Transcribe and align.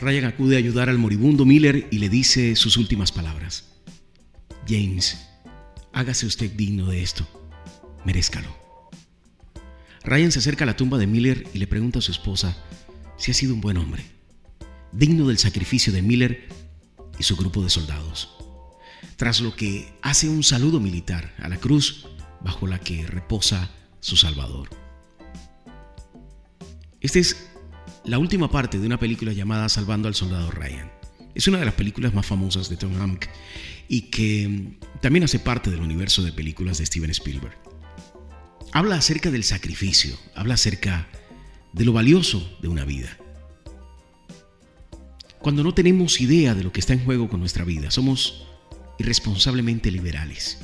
Ryan 0.00 0.24
acude 0.24 0.56
a 0.56 0.58
ayudar 0.58 0.88
al 0.88 0.98
moribundo 0.98 1.44
Miller 1.44 1.86
y 1.90 1.98
le 1.98 2.08
dice 2.08 2.56
sus 2.56 2.76
últimas 2.76 3.12
palabras. 3.12 3.64
James, 4.68 5.18
hágase 5.92 6.26
usted 6.26 6.50
digno 6.50 6.86
de 6.86 7.02
esto. 7.02 7.26
Merezcalo. 8.04 8.54
Ryan 10.02 10.32
se 10.32 10.40
acerca 10.40 10.64
a 10.64 10.66
la 10.66 10.76
tumba 10.76 10.98
de 10.98 11.06
Miller 11.06 11.46
y 11.54 11.58
le 11.58 11.66
pregunta 11.66 12.00
a 12.00 12.02
su 12.02 12.12
esposa 12.12 12.56
si 13.16 13.30
ha 13.30 13.34
sido 13.34 13.54
un 13.54 13.60
buen 13.60 13.76
hombre, 13.76 14.04
digno 14.92 15.28
del 15.28 15.38
sacrificio 15.38 15.92
de 15.92 16.02
Miller 16.02 16.48
y 17.18 17.22
su 17.22 17.36
grupo 17.36 17.62
de 17.62 17.70
soldados. 17.70 18.30
Tras 19.16 19.40
lo 19.40 19.54
que 19.54 19.94
hace 20.02 20.28
un 20.28 20.42
saludo 20.42 20.80
militar 20.80 21.34
a 21.38 21.48
la 21.48 21.56
cruz 21.56 22.06
bajo 22.42 22.66
la 22.66 22.80
que 22.80 23.06
reposa 23.06 23.70
su 24.00 24.16
Salvador. 24.16 24.68
Esta 27.00 27.18
es 27.18 27.53
la 28.04 28.18
última 28.18 28.50
parte 28.50 28.78
de 28.78 28.86
una 28.86 28.98
película 28.98 29.32
llamada 29.32 29.68
Salvando 29.68 30.08
al 30.08 30.14
Soldado 30.14 30.50
Ryan. 30.50 30.90
Es 31.34 31.48
una 31.48 31.58
de 31.58 31.64
las 31.64 31.74
películas 31.74 32.14
más 32.14 32.26
famosas 32.26 32.68
de 32.68 32.76
Tom 32.76 33.00
Hanks 33.00 33.28
y 33.88 34.02
que 34.02 34.78
también 35.00 35.24
hace 35.24 35.38
parte 35.38 35.70
del 35.70 35.80
universo 35.80 36.22
de 36.22 36.32
películas 36.32 36.78
de 36.78 36.86
Steven 36.86 37.10
Spielberg. 37.10 37.56
Habla 38.72 38.96
acerca 38.96 39.30
del 39.30 39.44
sacrificio, 39.44 40.16
habla 40.34 40.54
acerca 40.54 41.08
de 41.72 41.84
lo 41.84 41.92
valioso 41.92 42.56
de 42.60 42.68
una 42.68 42.84
vida. 42.84 43.16
Cuando 45.40 45.62
no 45.62 45.74
tenemos 45.74 46.20
idea 46.20 46.54
de 46.54 46.64
lo 46.64 46.72
que 46.72 46.80
está 46.80 46.92
en 46.92 47.04
juego 47.04 47.28
con 47.28 47.40
nuestra 47.40 47.64
vida, 47.64 47.90
somos 47.90 48.46
irresponsablemente 48.98 49.90
liberales. 49.90 50.58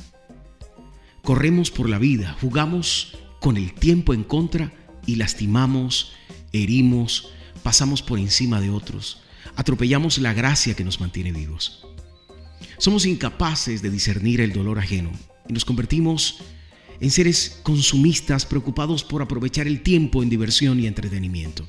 Corremos 1.21 1.69
por 1.69 1.87
la 1.89 1.99
vida, 1.99 2.35
jugamos 2.41 3.17
con 3.39 3.57
el 3.57 3.73
tiempo 3.73 4.13
en 4.13 4.23
contra 4.23 4.73
y 5.05 5.15
lastimamos, 5.15 6.13
herimos, 6.53 7.29
pasamos 7.63 8.01
por 8.01 8.19
encima 8.19 8.61
de 8.61 8.69
otros, 8.69 9.21
atropellamos 9.55 10.17
la 10.17 10.33
gracia 10.33 10.73
que 10.73 10.83
nos 10.83 10.99
mantiene 10.99 11.31
vivos. 11.31 11.85
Somos 12.77 13.05
incapaces 13.05 13.81
de 13.81 13.89
discernir 13.89 14.41
el 14.41 14.53
dolor 14.53 14.79
ajeno 14.79 15.11
y 15.47 15.53
nos 15.53 15.65
convertimos 15.65 16.39
en 16.99 17.11
seres 17.11 17.59
consumistas 17.63 18.45
preocupados 18.45 19.03
por 19.03 19.21
aprovechar 19.21 19.67
el 19.67 19.81
tiempo 19.81 20.23
en 20.23 20.29
diversión 20.29 20.79
y 20.79 20.87
entretenimiento. 20.87 21.67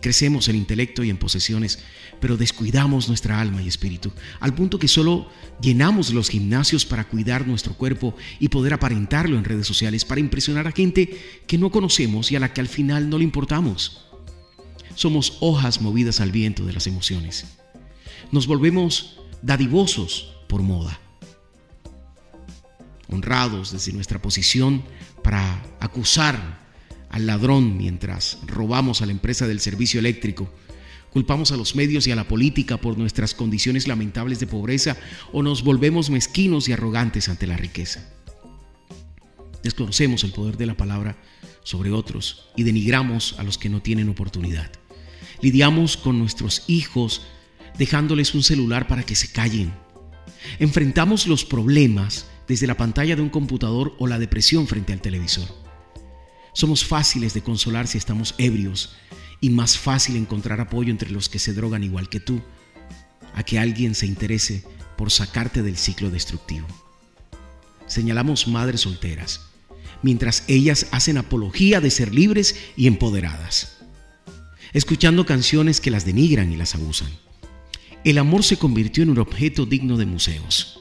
Crecemos 0.00 0.48
en 0.48 0.56
intelecto 0.56 1.02
y 1.02 1.10
en 1.10 1.16
posesiones, 1.16 1.78
pero 2.24 2.38
descuidamos 2.38 3.06
nuestra 3.06 3.38
alma 3.38 3.60
y 3.60 3.68
espíritu, 3.68 4.10
al 4.40 4.54
punto 4.54 4.78
que 4.78 4.88
solo 4.88 5.28
llenamos 5.60 6.10
los 6.10 6.30
gimnasios 6.30 6.86
para 6.86 7.04
cuidar 7.04 7.46
nuestro 7.46 7.74
cuerpo 7.74 8.16
y 8.40 8.48
poder 8.48 8.72
aparentarlo 8.72 9.36
en 9.36 9.44
redes 9.44 9.66
sociales 9.66 10.06
para 10.06 10.22
impresionar 10.22 10.66
a 10.66 10.72
gente 10.72 11.42
que 11.46 11.58
no 11.58 11.70
conocemos 11.70 12.32
y 12.32 12.36
a 12.36 12.40
la 12.40 12.54
que 12.54 12.62
al 12.62 12.68
final 12.68 13.10
no 13.10 13.18
le 13.18 13.24
importamos. 13.24 14.06
Somos 14.94 15.36
hojas 15.40 15.82
movidas 15.82 16.18
al 16.20 16.32
viento 16.32 16.64
de 16.64 16.72
las 16.72 16.86
emociones. 16.86 17.44
Nos 18.32 18.46
volvemos 18.46 19.20
dadivosos 19.42 20.34
por 20.48 20.62
moda. 20.62 20.98
Honrados 23.10 23.70
desde 23.70 23.92
nuestra 23.92 24.22
posición 24.22 24.82
para 25.22 25.62
acusar 25.78 26.58
al 27.10 27.26
ladrón 27.26 27.76
mientras 27.76 28.38
robamos 28.46 29.02
a 29.02 29.06
la 29.06 29.12
empresa 29.12 29.46
del 29.46 29.60
servicio 29.60 30.00
eléctrico. 30.00 30.50
Culpamos 31.14 31.52
a 31.52 31.56
los 31.56 31.76
medios 31.76 32.08
y 32.08 32.10
a 32.10 32.16
la 32.16 32.26
política 32.26 32.76
por 32.76 32.98
nuestras 32.98 33.34
condiciones 33.34 33.86
lamentables 33.86 34.40
de 34.40 34.48
pobreza 34.48 34.96
o 35.32 35.44
nos 35.44 35.62
volvemos 35.62 36.10
mezquinos 36.10 36.68
y 36.68 36.72
arrogantes 36.72 37.28
ante 37.28 37.46
la 37.46 37.56
riqueza. 37.56 38.12
Desconocemos 39.62 40.24
el 40.24 40.32
poder 40.32 40.56
de 40.56 40.66
la 40.66 40.76
palabra 40.76 41.16
sobre 41.62 41.92
otros 41.92 42.46
y 42.56 42.64
denigramos 42.64 43.36
a 43.38 43.44
los 43.44 43.58
que 43.58 43.68
no 43.68 43.80
tienen 43.80 44.08
oportunidad. 44.08 44.72
Lidiamos 45.40 45.96
con 45.96 46.18
nuestros 46.18 46.64
hijos 46.66 47.22
dejándoles 47.78 48.34
un 48.34 48.42
celular 48.42 48.88
para 48.88 49.04
que 49.04 49.14
se 49.14 49.30
callen. 49.30 49.72
Enfrentamos 50.58 51.28
los 51.28 51.44
problemas 51.44 52.26
desde 52.48 52.66
la 52.66 52.76
pantalla 52.76 53.14
de 53.14 53.22
un 53.22 53.30
computador 53.30 53.94
o 54.00 54.08
la 54.08 54.18
depresión 54.18 54.66
frente 54.66 54.92
al 54.92 55.00
televisor. 55.00 55.46
Somos 56.54 56.84
fáciles 56.84 57.34
de 57.34 57.42
consolar 57.42 57.86
si 57.86 57.98
estamos 57.98 58.34
ebrios 58.36 58.96
y 59.44 59.50
más 59.50 59.76
fácil 59.76 60.16
encontrar 60.16 60.62
apoyo 60.62 60.90
entre 60.90 61.10
los 61.10 61.28
que 61.28 61.38
se 61.38 61.52
drogan 61.52 61.84
igual 61.84 62.08
que 62.08 62.18
tú, 62.18 62.40
a 63.34 63.42
que 63.42 63.58
alguien 63.58 63.94
se 63.94 64.06
interese 64.06 64.64
por 64.96 65.10
sacarte 65.10 65.62
del 65.62 65.76
ciclo 65.76 66.08
destructivo. 66.08 66.66
Señalamos 67.86 68.48
madres 68.48 68.80
solteras, 68.80 69.42
mientras 70.00 70.44
ellas 70.48 70.86
hacen 70.92 71.18
apología 71.18 71.82
de 71.82 71.90
ser 71.90 72.14
libres 72.14 72.56
y 72.74 72.86
empoderadas, 72.86 73.82
escuchando 74.72 75.26
canciones 75.26 75.78
que 75.78 75.90
las 75.90 76.06
denigran 76.06 76.50
y 76.50 76.56
las 76.56 76.74
abusan. 76.74 77.10
El 78.02 78.16
amor 78.16 78.44
se 78.44 78.56
convirtió 78.56 79.02
en 79.02 79.10
un 79.10 79.18
objeto 79.18 79.66
digno 79.66 79.98
de 79.98 80.06
museos, 80.06 80.80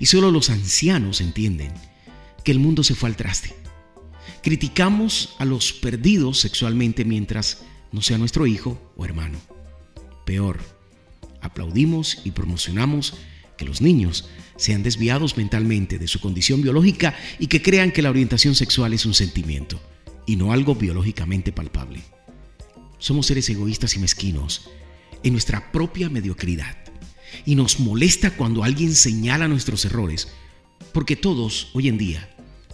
y 0.00 0.06
solo 0.06 0.30
los 0.30 0.48
ancianos 0.48 1.20
entienden 1.20 1.74
que 2.42 2.52
el 2.52 2.58
mundo 2.58 2.82
se 2.84 2.94
fue 2.94 3.10
al 3.10 3.16
traste 3.16 3.54
Criticamos 4.42 5.34
a 5.38 5.44
los 5.44 5.72
perdidos 5.72 6.40
sexualmente 6.40 7.04
mientras 7.04 7.58
no 7.92 8.02
sea 8.02 8.18
nuestro 8.18 8.46
hijo 8.46 8.80
o 8.96 9.04
hermano. 9.04 9.38
Peor, 10.24 10.58
aplaudimos 11.40 12.20
y 12.24 12.32
promocionamos 12.32 13.14
que 13.56 13.64
los 13.64 13.80
niños 13.80 14.28
sean 14.56 14.82
desviados 14.82 15.36
mentalmente 15.36 15.98
de 15.98 16.08
su 16.08 16.20
condición 16.20 16.62
biológica 16.62 17.14
y 17.38 17.46
que 17.46 17.62
crean 17.62 17.92
que 17.92 18.02
la 18.02 18.10
orientación 18.10 18.54
sexual 18.54 18.92
es 18.92 19.06
un 19.06 19.14
sentimiento 19.14 19.80
y 20.26 20.36
no 20.36 20.52
algo 20.52 20.74
biológicamente 20.74 21.52
palpable. 21.52 22.02
Somos 22.98 23.26
seres 23.26 23.48
egoístas 23.48 23.94
y 23.96 23.98
mezquinos 23.98 24.70
en 25.22 25.32
nuestra 25.32 25.72
propia 25.72 26.08
mediocridad 26.08 26.76
y 27.44 27.54
nos 27.54 27.80
molesta 27.80 28.36
cuando 28.36 28.64
alguien 28.64 28.94
señala 28.94 29.48
nuestros 29.48 29.84
errores, 29.84 30.28
porque 30.92 31.16
todos 31.16 31.70
hoy 31.72 31.88
en 31.88 31.98
día 31.98 32.28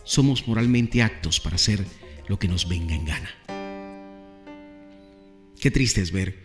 somos 0.05 0.47
moralmente 0.47 1.03
actos 1.03 1.41
para 1.41 1.57
hacer 1.57 1.85
lo 2.29 2.39
que 2.39 2.49
nos 2.49 2.69
venga 2.69 2.95
en 2.95 3.05
gana. 3.05 3.44
Qué 5.65 5.71
triste 5.71 6.03
es 6.03 6.13
ver 6.13 6.45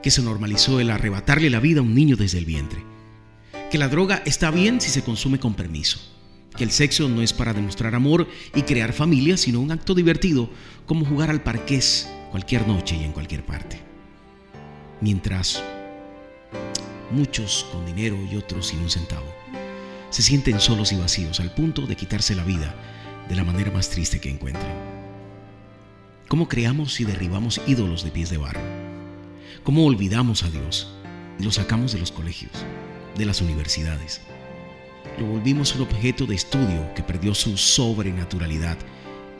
que 0.00 0.12
se 0.12 0.22
normalizó 0.22 0.78
el 0.78 0.90
arrebatarle 0.90 1.50
la 1.50 1.58
vida 1.58 1.80
a 1.80 1.82
un 1.82 1.92
niño 1.92 2.14
desde 2.14 2.38
el 2.38 2.44
vientre. 2.44 2.80
Que 3.68 3.78
la 3.78 3.88
droga 3.88 4.22
está 4.24 4.52
bien 4.52 4.80
si 4.80 4.90
se 4.90 5.02
consume 5.02 5.40
con 5.40 5.54
permiso. 5.54 5.98
Que 6.56 6.62
el 6.62 6.70
sexo 6.70 7.08
no 7.08 7.20
es 7.20 7.32
para 7.32 7.52
demostrar 7.52 7.96
amor 7.96 8.28
y 8.54 8.62
crear 8.62 8.92
familia, 8.92 9.36
sino 9.36 9.58
un 9.58 9.72
acto 9.72 9.92
divertido 9.92 10.48
como 10.86 11.04
jugar 11.04 11.30
al 11.30 11.42
parqués 11.42 12.08
cualquier 12.30 12.68
noche 12.68 12.94
y 12.94 13.02
en 13.02 13.10
cualquier 13.10 13.44
parte. 13.44 13.80
Mientras 15.00 15.60
muchos 17.10 17.66
con 17.72 17.84
dinero 17.86 18.16
y 18.30 18.36
otros 18.36 18.68
sin 18.68 18.78
un 18.78 18.90
centavo 18.90 19.34
se 20.10 20.22
sienten 20.22 20.60
solos 20.60 20.92
y 20.92 20.96
vacíos 20.96 21.40
al 21.40 21.52
punto 21.54 21.88
de 21.88 21.96
quitarse 21.96 22.36
la 22.36 22.44
vida 22.44 22.72
de 23.28 23.34
la 23.34 23.42
manera 23.42 23.72
más 23.72 23.90
triste 23.90 24.20
que 24.20 24.30
encuentren. 24.30 24.89
¿Cómo 26.30 26.48
creamos 26.48 27.00
y 27.00 27.04
derribamos 27.04 27.60
ídolos 27.66 28.04
de 28.04 28.12
pies 28.12 28.30
de 28.30 28.36
barro? 28.36 28.60
¿Cómo 29.64 29.84
olvidamos 29.84 30.44
a 30.44 30.48
Dios 30.48 30.86
y 31.40 31.42
lo 31.42 31.50
sacamos 31.50 31.92
de 31.92 31.98
los 31.98 32.12
colegios, 32.12 32.52
de 33.18 33.26
las 33.26 33.40
universidades? 33.40 34.20
Lo 35.18 35.26
volvimos 35.26 35.74
un 35.74 35.82
objeto 35.82 36.26
de 36.26 36.36
estudio 36.36 36.94
que 36.94 37.02
perdió 37.02 37.34
su 37.34 37.56
sobrenaturalidad 37.56 38.78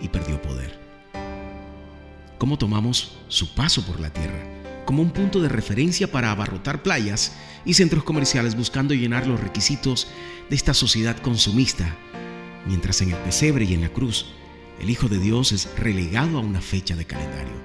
y 0.01 0.09
perdió 0.09 0.43
poder. 0.43 0.81
¿Cómo 2.39 2.59
tomamos 2.59 3.19
su 3.29 3.55
paso 3.55 3.87
por 3.87 4.01
la 4.01 4.13
tierra 4.13 4.83
como 4.85 5.01
un 5.01 5.13
punto 5.13 5.41
de 5.41 5.49
referencia 5.49 6.11
para 6.11 6.33
abarrotar 6.33 6.83
playas 6.83 7.37
y 7.65 7.75
centros 7.75 8.03
comerciales 8.03 8.57
buscando 8.57 8.95
llenar 8.95 9.29
los 9.29 9.39
requisitos 9.39 10.09
de 10.49 10.57
esta 10.57 10.75
sociedad 10.75 11.17
consumista 11.19 11.95
mientras 12.67 13.01
en 13.01 13.11
el 13.11 13.19
pesebre 13.19 13.65
y 13.65 13.75
en 13.75 13.83
la 13.83 13.91
cruz 13.91 14.27
el 14.81 14.89
Hijo 14.89 15.09
de 15.09 15.19
Dios 15.19 15.53
es 15.53 15.69
relegado 15.77 16.39
a 16.39 16.41
una 16.41 16.61
fecha 16.61 16.97
de 16.97 17.05
calendario. 17.05 17.61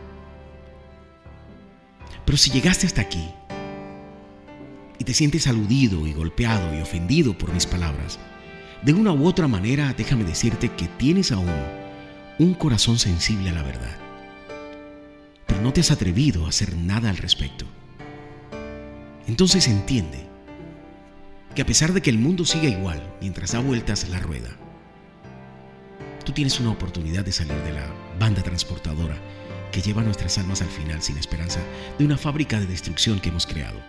Pero 2.25 2.37
si 2.37 2.51
llegaste 2.51 2.87
hasta 2.87 3.01
aquí 3.01 3.29
y 4.99 5.03
te 5.03 5.13
sientes 5.13 5.47
aludido 5.47 6.05
y 6.07 6.13
golpeado 6.13 6.75
y 6.77 6.81
ofendido 6.81 7.37
por 7.37 7.53
mis 7.53 7.65
palabras, 7.65 8.19
de 8.81 8.93
una 8.93 9.13
u 9.13 9.25
otra 9.25 9.47
manera 9.47 9.93
déjame 9.97 10.25
decirte 10.25 10.69
que 10.69 10.87
tienes 10.87 11.31
aún 11.31 11.49
un 12.37 12.53
corazón 12.53 12.99
sensible 12.99 13.49
a 13.49 13.53
la 13.53 13.63
verdad, 13.63 13.97
pero 15.45 15.61
no 15.61 15.71
te 15.71 15.81
has 15.81 15.91
atrevido 15.91 16.45
a 16.45 16.49
hacer 16.49 16.75
nada 16.75 17.09
al 17.09 17.17
respecto. 17.17 17.65
Entonces 19.27 19.67
entiende 19.67 20.27
que 21.55 21.61
a 21.61 21.65
pesar 21.65 21.93
de 21.93 22.01
que 22.01 22.09
el 22.09 22.19
mundo 22.19 22.45
siga 22.45 22.67
igual 22.67 23.01
mientras 23.21 23.53
da 23.53 23.59
vueltas 23.59 24.09
la 24.09 24.19
rueda, 24.19 24.57
tú 26.25 26.33
tienes 26.33 26.59
una 26.59 26.71
oportunidad 26.71 27.23
de 27.23 27.31
salir 27.31 27.55
de 27.63 27.71
la 27.71 27.87
banda 28.19 28.41
transportadora 28.41 29.17
que 29.71 29.81
lleva 29.81 30.01
nuestras 30.01 30.37
almas 30.37 30.61
al 30.61 30.69
final 30.69 31.01
sin 31.01 31.17
esperanza 31.17 31.59
de 31.97 32.05
una 32.05 32.17
fábrica 32.17 32.59
de 32.59 32.65
destrucción 32.65 33.19
que 33.19 33.29
hemos 33.29 33.45
creado, 33.45 33.79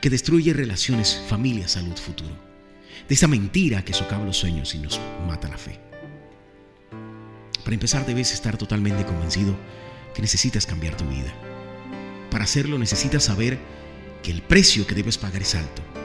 que 0.00 0.10
destruye 0.10 0.52
relaciones, 0.52 1.22
familia, 1.28 1.68
salud, 1.68 1.96
futuro, 1.96 2.34
de 3.08 3.14
esa 3.14 3.28
mentira 3.28 3.84
que 3.84 3.92
socava 3.92 4.24
los 4.24 4.38
sueños 4.38 4.74
y 4.74 4.78
nos 4.78 4.98
mata 5.26 5.48
la 5.48 5.58
fe. 5.58 5.78
Para 7.64 7.74
empezar 7.74 8.06
debes 8.06 8.32
estar 8.32 8.56
totalmente 8.56 9.04
convencido 9.04 9.54
que 10.14 10.22
necesitas 10.22 10.66
cambiar 10.66 10.96
tu 10.96 11.04
vida, 11.04 11.32
Para 12.30 12.44
hacerlo 12.44 12.78
necesitas 12.78 13.24
saber 13.24 13.58
que 14.22 14.30
el 14.30 14.42
precio 14.42 14.86
que 14.86 14.94
debes 14.94 15.16
pagar 15.16 15.42
es 15.42 15.54
alto. 15.54 15.97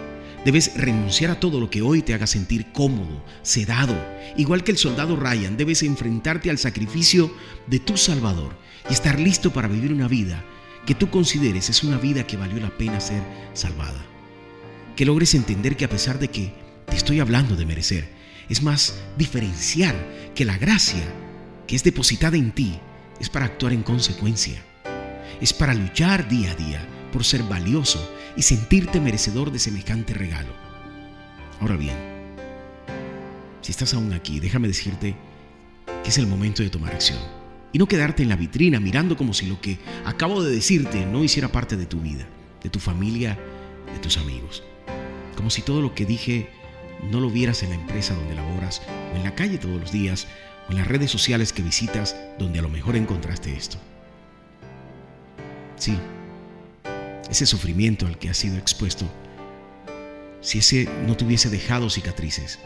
Debes 0.46 0.76
renunciar 0.76 1.32
a 1.32 1.40
todo 1.40 1.60
lo 1.60 1.70
que 1.70 1.82
hoy 1.82 2.02
te 2.02 2.14
haga 2.14 2.28
sentir 2.28 2.74
cómodo, 2.74 3.24
sedado. 3.44 3.96
Igual 4.36 4.64
que 4.64 4.72
el 4.72 4.78
soldado 4.78 5.16
Ryan, 5.16 5.56
debes 5.56 5.84
enfrentarte 5.84 6.50
al 6.50 6.58
sacrificio 6.58 7.34
de 7.68 7.80
tu 7.80 7.96
Salvador 7.96 8.54
y 8.90 8.94
estar 8.94 9.20
listo 9.20 9.54
para 9.54 9.70
vivir 9.70 9.94
una 9.94 10.10
vida 10.10 10.44
que 10.86 10.96
tú 10.96 11.10
consideres 11.10 11.70
es 11.70 11.84
una 11.84 11.98
vida 11.98 12.28
que 12.28 12.36
valió 12.36 12.60
la 12.60 12.78
pena 12.78 13.00
ser 13.00 13.24
salvada. 13.54 14.06
Que 14.98 15.06
logres 15.06 15.34
entender 15.34 15.78
que 15.78 15.86
a 15.86 15.90
pesar 15.90 16.20
de 16.20 16.28
que 16.28 16.54
te 16.88 16.98
estoy 16.98 17.22
hablando 17.22 17.56
de 17.56 17.66
merecer, 17.66 18.10
es 18.50 18.62
más 18.62 19.00
diferenciar 19.18 19.96
que 20.36 20.44
la 20.44 20.58
gracia 20.58 21.04
que 21.68 21.78
es 21.78 21.86
depositada 21.86 22.36
en 22.36 22.52
ti 22.52 22.78
es 23.22 23.30
para 23.30 23.46
actuar 23.46 23.72
en 23.72 23.84
consecuencia. 23.84 24.62
Es 25.40 25.54
para 25.54 25.74
luchar 25.74 26.28
día 26.28 26.52
a 26.52 26.56
día 26.56 26.88
por 27.14 27.24
ser 27.24 27.44
valioso 27.44 28.00
y 28.36 28.42
sentirte 28.42 29.00
merecedor 29.00 29.52
de 29.52 29.60
semejante 29.60 30.14
regalo. 30.14 30.52
Ahora 31.62 31.78
bien, 31.78 31.96
si 33.62 33.72
estás 33.72 33.94
aún 33.94 34.12
aquí, 34.12 34.40
déjame 34.40 34.68
decirte 34.68 35.16
que 36.04 36.10
es 36.10 36.18
el 36.18 36.28
momento 36.28 36.64
de 36.64 36.70
tomar 36.70 36.94
acción 36.94 37.20
y 37.72 37.78
no 37.78 37.88
quedarte 37.88 38.24
en 38.24 38.30
la 38.30 38.36
vitrina 38.36 38.80
mirando 38.80 39.16
como 39.16 39.34
si 39.34 39.46
lo 39.46 39.62
que 39.62 39.80
acabo 40.06 40.44
de 40.44 40.54
decirte 40.54 41.06
no 41.06 41.24
hiciera 41.24 41.52
parte 41.52 41.78
de 41.78 41.86
tu 41.86 42.02
vida, 42.02 42.28
de 42.62 42.70
tu 42.70 42.80
familia, 42.80 43.38
de 43.94 44.00
tus 44.00 44.18
amigos. 44.18 44.64
Como 45.38 45.50
si 45.50 45.62
todo 45.62 45.82
lo 45.82 45.96
que 45.96 46.06
dije 46.06 46.50
no 47.12 47.20
lo 47.20 47.30
vieras 47.30 47.64
en 47.64 47.70
la 47.70 47.76
empresa 47.76 48.16
donde 48.16 48.36
laboras 48.36 48.82
o 49.14 49.18
en 49.18 49.24
la 49.24 49.36
calle 49.36 49.58
todos 49.58 49.80
los 49.80 49.92
días 49.92 50.28
o 50.68 50.72
en 50.72 50.78
las 50.78 50.88
redes 50.88 51.12
sociales 51.12 51.54
que 51.54 51.62
visitas 51.62 52.16
donde 52.40 52.60
a 52.60 52.62
lo 52.64 52.70
mejor 52.70 52.96
encontraste 52.96 53.56
esto. 53.56 53.78
Sí, 55.76 55.98
ese 57.34 57.48
sufrimiento 57.48 58.06
al 58.06 58.20
que 58.20 58.30
has 58.30 58.38
sido 58.38 58.58
expuesto, 58.58 59.12
si 60.40 60.60
ese 60.60 60.88
no 61.08 61.18
te 61.18 61.26
hubiese 61.26 61.50
dejado 61.50 61.90
cicatrices, 61.90 62.60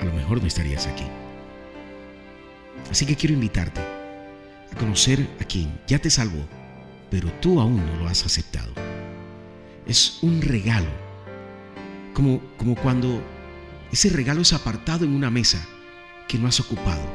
a 0.00 0.04
lo 0.04 0.12
mejor 0.12 0.40
no 0.40 0.48
estarías 0.48 0.88
aquí. 0.88 1.04
Así 2.90 3.06
que 3.06 3.14
quiero 3.14 3.34
invitarte 3.34 3.80
a 3.80 4.76
conocer 4.76 5.24
a 5.40 5.44
quien 5.44 5.72
ya 5.86 6.00
te 6.00 6.10
salvó, 6.10 6.44
pero 7.12 7.30
tú 7.34 7.60
aún 7.60 7.86
no 7.86 7.96
lo 7.96 8.08
has 8.08 8.26
aceptado. 8.26 8.72
Es 9.86 10.18
un 10.22 10.42
regalo, 10.42 10.90
como, 12.14 12.42
como 12.56 12.74
cuando 12.74 13.22
ese 13.92 14.08
regalo 14.08 14.42
es 14.42 14.52
apartado 14.52 15.04
en 15.04 15.14
una 15.14 15.30
mesa 15.30 15.64
que 16.26 16.38
no 16.38 16.48
has 16.48 16.58
ocupado, 16.58 17.06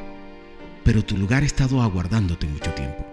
pero 0.85 1.03
tu 1.03 1.17
lugar 1.17 1.43
ha 1.43 1.47
estado 1.47 1.81
aguardándote 1.81 2.47
mucho 2.47 2.71
tiempo. 2.71 3.05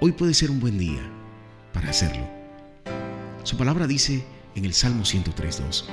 Hoy 0.00 0.12
puede 0.12 0.32
ser 0.32 0.52
un 0.52 0.60
buen 0.60 0.78
día 0.78 1.02
para 1.74 1.90
hacerlo. 1.90 2.26
Su 3.42 3.58
palabra 3.58 3.86
dice 3.86 4.24
en 4.54 4.64
el 4.64 4.72
Salmo 4.72 5.02
103.2, 5.02 5.84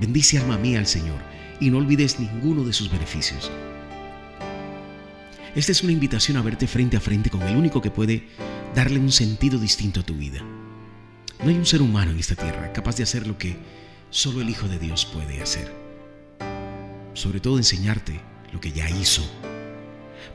bendice 0.00 0.38
alma 0.38 0.56
mía 0.56 0.78
al 0.78 0.86
Señor 0.86 1.20
y 1.60 1.68
no 1.68 1.78
olvides 1.78 2.18
ninguno 2.18 2.64
de 2.64 2.72
sus 2.72 2.90
beneficios. 2.90 3.50
Esta 5.54 5.72
es 5.72 5.82
una 5.82 5.92
invitación 5.92 6.36
a 6.36 6.42
verte 6.42 6.66
frente 6.66 6.96
a 6.96 7.00
frente 7.00 7.28
con 7.28 7.42
el 7.42 7.56
único 7.56 7.82
que 7.82 7.90
puede 7.90 8.28
darle 8.74 8.98
un 8.98 9.10
sentido 9.10 9.58
distinto 9.58 10.00
a 10.00 10.06
tu 10.06 10.14
vida. 10.14 10.40
No 11.42 11.50
hay 11.50 11.56
un 11.56 11.66
ser 11.66 11.82
humano 11.82 12.12
en 12.12 12.18
esta 12.18 12.34
tierra 12.34 12.72
capaz 12.72 12.96
de 12.96 13.02
hacer 13.02 13.26
lo 13.26 13.36
que 13.36 13.56
solo 14.10 14.40
el 14.40 14.48
Hijo 14.48 14.68
de 14.68 14.78
Dios 14.78 15.06
puede 15.06 15.42
hacer. 15.42 15.72
Sobre 17.14 17.40
todo 17.40 17.58
enseñarte 17.58 18.20
lo 18.52 18.60
que 18.60 18.72
ya 18.72 18.88
hizo, 18.88 19.22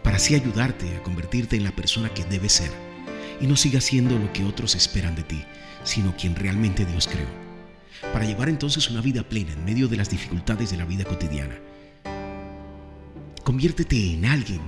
para 0.03 0.17
así 0.17 0.35
ayudarte 0.35 0.95
a 0.95 1.03
convertirte 1.03 1.55
en 1.55 1.63
la 1.63 1.75
persona 1.75 2.09
que 2.13 2.23
debes 2.25 2.53
ser 2.53 2.90
y 3.41 3.47
no 3.47 3.55
sigas 3.55 3.83
siendo 3.83 4.17
lo 4.17 4.31
que 4.31 4.43
otros 4.43 4.75
esperan 4.75 5.15
de 5.15 5.23
ti, 5.23 5.43
sino 5.83 6.15
quien 6.15 6.35
realmente 6.35 6.85
Dios 6.85 7.07
creó, 7.07 7.27
para 8.13 8.25
llevar 8.25 8.49
entonces 8.49 8.89
una 8.89 9.01
vida 9.01 9.23
plena 9.23 9.53
en 9.53 9.65
medio 9.65 9.87
de 9.87 9.97
las 9.97 10.09
dificultades 10.09 10.71
de 10.71 10.77
la 10.77 10.85
vida 10.85 11.03
cotidiana. 11.03 11.55
Conviértete 13.43 14.13
en 14.13 14.25
alguien 14.25 14.61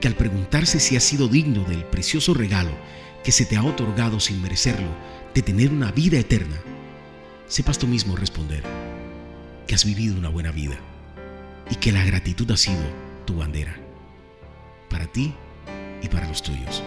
que 0.00 0.08
al 0.08 0.16
preguntarse 0.16 0.80
si 0.80 0.96
has 0.96 1.04
sido 1.04 1.28
digno 1.28 1.64
del 1.64 1.84
precioso 1.84 2.34
regalo 2.34 2.72
que 3.22 3.30
se 3.30 3.46
te 3.46 3.56
ha 3.56 3.62
otorgado 3.62 4.18
sin 4.18 4.42
merecerlo, 4.42 4.88
de 5.32 5.42
tener 5.42 5.70
una 5.70 5.92
vida 5.92 6.18
eterna, 6.18 6.56
sepas 7.46 7.78
tú 7.78 7.86
mismo 7.86 8.16
responder 8.16 8.64
que 9.66 9.74
has 9.74 9.84
vivido 9.84 10.18
una 10.18 10.28
buena 10.28 10.50
vida 10.50 10.76
y 11.70 11.76
que 11.76 11.92
la 11.92 12.04
gratitud 12.04 12.50
ha 12.50 12.56
sido 12.56 12.82
tu 13.24 13.36
bandera, 13.36 13.76
para 14.90 15.06
ti 15.06 15.32
y 16.02 16.08
para 16.08 16.28
los 16.28 16.42
tuyos. 16.42 16.82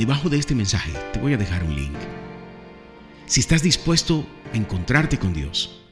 Debajo 0.00 0.30
de 0.30 0.38
este 0.38 0.54
mensaje 0.54 0.92
te 1.12 1.18
voy 1.18 1.34
a 1.34 1.36
dejar 1.36 1.62
un 1.62 1.76
link. 1.76 1.98
Si 3.26 3.40
estás 3.40 3.62
dispuesto 3.62 4.26
a 4.50 4.56
encontrarte 4.56 5.18
con 5.18 5.34
Dios, 5.34 5.84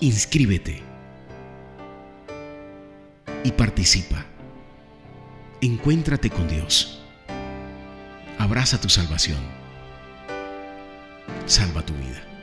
inscríbete 0.00 0.84
y 3.42 3.50
participa. 3.50 4.24
Encuéntrate 5.60 6.30
con 6.30 6.46
Dios. 6.46 7.02
Abraza 8.38 8.80
tu 8.80 8.88
salvación. 8.88 9.40
Salva 11.46 11.84
tu 11.84 11.92
vida. 11.94 12.33